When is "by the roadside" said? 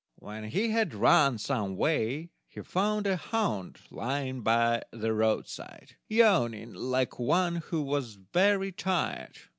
4.41-5.95